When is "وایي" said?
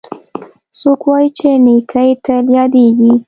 1.09-1.29